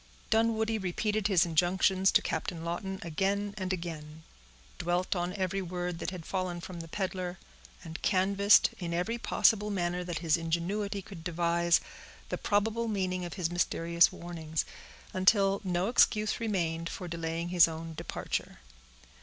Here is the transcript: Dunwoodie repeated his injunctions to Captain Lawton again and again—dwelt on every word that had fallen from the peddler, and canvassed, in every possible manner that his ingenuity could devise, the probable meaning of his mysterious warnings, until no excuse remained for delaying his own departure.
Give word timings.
Dunwoodie 0.31 0.79
repeated 0.79 1.27
his 1.27 1.45
injunctions 1.45 2.11
to 2.13 2.23
Captain 2.23 2.65
Lawton 2.65 2.97
again 3.03 3.53
and 3.55 3.71
again—dwelt 3.71 5.15
on 5.15 5.31
every 5.35 5.61
word 5.61 5.99
that 5.99 6.09
had 6.09 6.25
fallen 6.25 6.59
from 6.59 6.79
the 6.79 6.87
peddler, 6.87 7.37
and 7.83 8.01
canvassed, 8.01 8.71
in 8.79 8.95
every 8.95 9.19
possible 9.19 9.69
manner 9.69 10.03
that 10.03 10.17
his 10.17 10.37
ingenuity 10.37 11.03
could 11.03 11.23
devise, 11.23 11.81
the 12.29 12.37
probable 12.39 12.87
meaning 12.87 13.25
of 13.25 13.35
his 13.35 13.51
mysterious 13.51 14.11
warnings, 14.11 14.65
until 15.13 15.61
no 15.63 15.87
excuse 15.87 16.39
remained 16.39 16.89
for 16.89 17.07
delaying 17.07 17.49
his 17.49 17.67
own 17.67 17.93
departure. 17.93 18.57